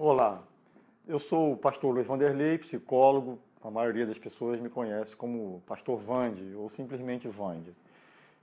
[0.00, 0.44] Olá,
[1.08, 3.36] eu sou o pastor Luiz Vanderlei, psicólogo.
[3.60, 7.74] A maioria das pessoas me conhece como pastor Vande ou simplesmente Vande.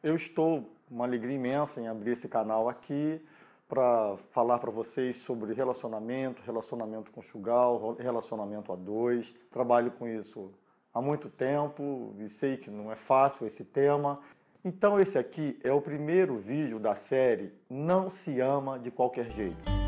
[0.03, 3.21] Eu estou uma alegria imensa em abrir esse canal aqui
[3.69, 9.25] para falar para vocês sobre relacionamento, relacionamento conjugal, relacionamento a dois.
[9.49, 10.51] Trabalho com isso
[10.93, 14.19] há muito tempo e sei que não é fácil esse tema.
[14.61, 19.84] Então esse aqui é o primeiro vídeo da série Não se ama de qualquer jeito.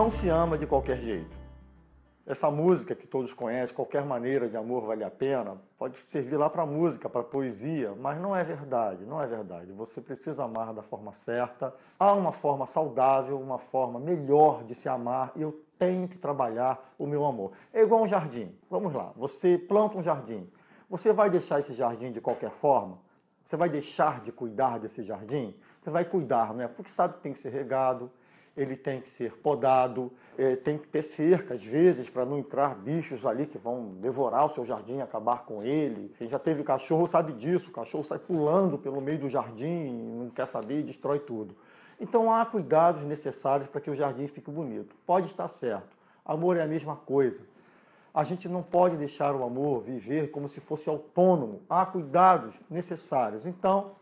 [0.00, 1.36] Não se ama de qualquer jeito.
[2.26, 6.48] Essa música que todos conhecem, qualquer maneira de amor vale a pena, pode servir lá
[6.48, 9.70] para música, para poesia, mas não é verdade, não é verdade.
[9.72, 11.74] Você precisa amar da forma certa.
[11.98, 16.94] Há uma forma saudável, uma forma melhor de se amar e eu tenho que trabalhar
[16.98, 17.52] o meu amor.
[17.70, 18.56] É igual um jardim.
[18.70, 20.50] Vamos lá, você planta um jardim.
[20.88, 22.96] Você vai deixar esse jardim de qualquer forma?
[23.44, 25.54] Você vai deixar de cuidar desse jardim?
[25.82, 26.68] Você vai cuidar, né?
[26.68, 28.10] Porque sabe que tem que ser regado,
[28.56, 32.74] ele tem que ser podado, é, tem que ter cerca, às vezes, para não entrar
[32.74, 36.12] bichos ali que vão devorar o seu jardim, acabar com ele.
[36.18, 40.30] Quem já teve cachorro sabe disso, o cachorro sai pulando pelo meio do jardim, não
[40.30, 41.54] quer saber e destrói tudo.
[42.00, 44.94] Então há cuidados necessários para que o jardim fique bonito.
[45.06, 45.96] Pode estar certo.
[46.24, 47.42] Amor é a mesma coisa.
[48.12, 51.60] A gente não pode deixar o amor viver como se fosse autônomo.
[51.68, 53.46] Há cuidados necessários.
[53.46, 53.92] Então,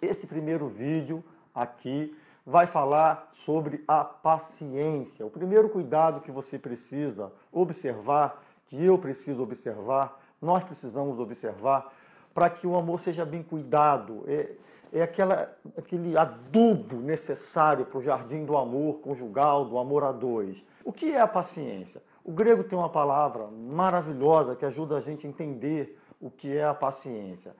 [0.00, 5.24] esse primeiro vídeo aqui vai falar sobre a paciência.
[5.24, 11.92] O primeiro cuidado que você precisa observar, que eu preciso observar, nós precisamos observar,
[12.34, 14.24] para que o amor seja bem cuidado.
[14.26, 14.50] É,
[14.92, 20.62] é aquela, aquele adubo necessário para o jardim do amor conjugal, do amor a dois.
[20.84, 22.02] O que é a paciência?
[22.24, 26.64] O grego tem uma palavra maravilhosa que ajuda a gente a entender o que é
[26.64, 27.54] a paciência.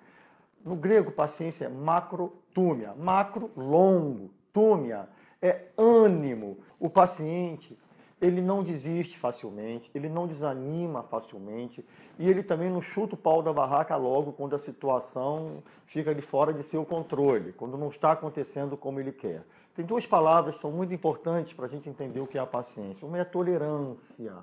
[0.64, 2.94] No grego, paciência é macrotúmia.
[2.96, 5.08] Macro, longo túmia,
[5.40, 6.58] é ânimo.
[6.78, 7.78] O paciente,
[8.20, 11.84] ele não desiste facilmente, ele não desanima facilmente
[12.18, 16.22] e ele também não chuta o pau da barraca logo quando a situação fica de
[16.22, 19.42] fora de seu controle, quando não está acontecendo como ele quer.
[19.74, 22.46] Tem duas palavras que são muito importantes para a gente entender o que é a
[22.46, 23.06] paciência.
[23.06, 24.34] Uma é a tolerância.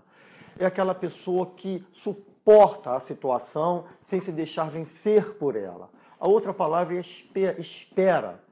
[0.57, 5.89] É aquela pessoa que suporta a situação sem se deixar vencer por ela.
[6.19, 8.43] A outra palavra é espera.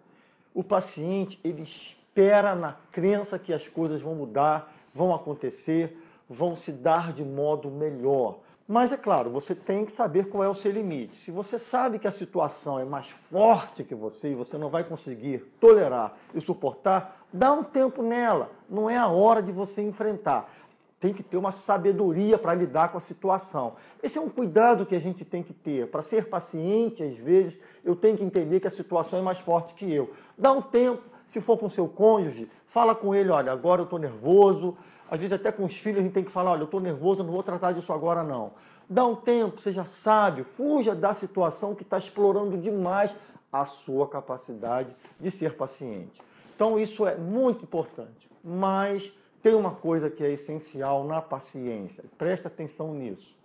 [0.57, 5.95] O paciente, ele espera na crença que as coisas vão mudar, vão acontecer,
[6.27, 8.39] vão se dar de modo melhor.
[8.67, 11.13] Mas é claro, você tem que saber qual é o seu limite.
[11.13, 14.83] Se você sabe que a situação é mais forte que você e você não vai
[14.83, 18.49] conseguir tolerar e suportar, dá um tempo nela.
[18.67, 20.51] Não é a hora de você enfrentar
[20.99, 23.75] tem que ter uma sabedoria para lidar com a situação.
[24.01, 25.87] Esse é um cuidado que a gente tem que ter.
[25.87, 29.75] Para ser paciente, às vezes, eu tenho que entender que a situação é mais forte
[29.75, 30.11] que eu.
[30.37, 33.99] Dá um tempo, se for com seu cônjuge, fala com ele, olha, agora eu estou
[33.99, 34.75] nervoso.
[35.09, 37.23] Às vezes até com os filhos a gente tem que falar, olha, eu estou nervoso,
[37.23, 38.51] não vou tratar disso agora não.
[38.89, 43.13] Dá um tempo, seja sábio, fuja da situação que está explorando demais
[43.51, 46.21] a sua capacidade de ser paciente.
[46.55, 48.29] Então isso é muito importante.
[48.43, 53.35] Mas tem uma coisa que é essencial na paciência, presta atenção nisso.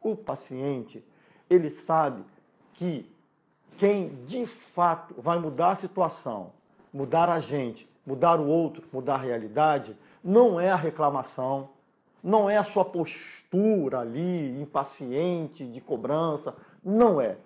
[0.00, 1.04] O paciente,
[1.48, 2.24] ele sabe
[2.74, 3.10] que
[3.76, 6.52] quem de fato vai mudar a situação,
[6.92, 11.70] mudar a gente, mudar o outro, mudar a realidade, não é a reclamação,
[12.22, 17.36] não é a sua postura ali, impaciente, de cobrança, não é.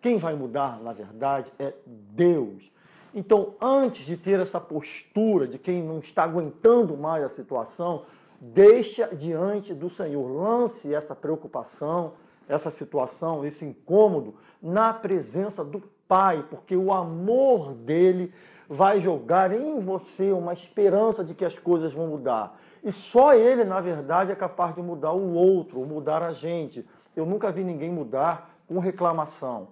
[0.00, 2.70] Quem vai mudar, na verdade, é Deus.
[3.16, 8.02] Então, antes de ter essa postura de quem não está aguentando mais a situação,
[8.38, 12.12] deixa diante do Senhor, lance essa preocupação,
[12.46, 18.34] essa situação, esse incômodo na presença do Pai, porque o amor dele
[18.68, 22.60] vai jogar em você uma esperança de que as coisas vão mudar.
[22.84, 26.86] E só ele, na verdade, é capaz de mudar o outro, mudar a gente.
[27.16, 29.68] Eu nunca vi ninguém mudar com reclamação.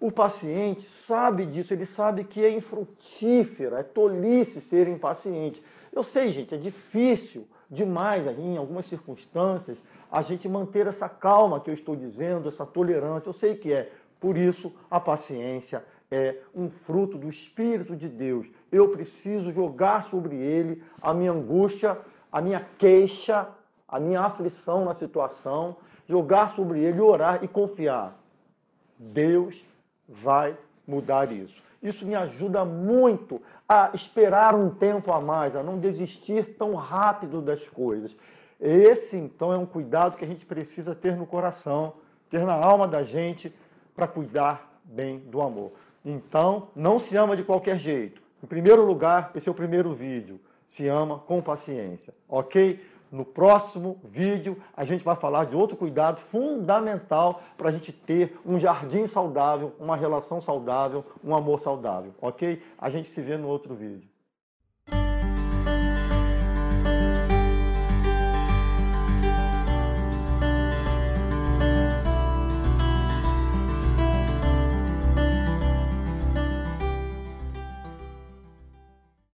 [0.00, 5.62] O paciente sabe disso, ele sabe que é infrutífero, é tolice ser impaciente.
[5.92, 9.78] Eu sei, gente, é difícil demais em algumas circunstâncias
[10.10, 13.28] a gente manter essa calma que eu estou dizendo, essa tolerância.
[13.28, 13.90] Eu sei que é.
[14.20, 18.46] Por isso, a paciência é um fruto do Espírito de Deus.
[18.70, 21.98] Eu preciso jogar sobre ele a minha angústia,
[22.30, 23.48] a minha queixa,
[23.86, 28.18] a minha aflição na situação, jogar sobre ele, orar e confiar.
[28.98, 29.62] Deus
[30.08, 30.56] vai
[30.86, 31.62] mudar isso.
[31.82, 37.40] Isso me ajuda muito a esperar um tempo a mais, a não desistir tão rápido
[37.40, 38.16] das coisas.
[38.60, 41.94] Esse, então, é um cuidado que a gente precisa ter no coração,
[42.28, 43.54] ter na alma da gente
[43.94, 45.72] para cuidar bem do amor.
[46.04, 48.20] Então, não se ama de qualquer jeito.
[48.42, 50.40] Em primeiro lugar, esse é o primeiro vídeo.
[50.66, 52.80] Se ama com paciência, ok?
[53.10, 58.38] No próximo vídeo, a gente vai falar de outro cuidado fundamental para a gente ter
[58.44, 62.62] um jardim saudável, uma relação saudável, um amor saudável, ok?
[62.78, 64.08] A gente se vê no outro vídeo.